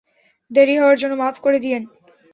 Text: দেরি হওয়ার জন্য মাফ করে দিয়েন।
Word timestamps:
দেরি 0.51 0.75
হওয়ার 0.77 0.97
জন্য 0.97 1.13
মাফ 1.15 1.35
করে 1.39 1.57
দিয়েন। 1.59 1.83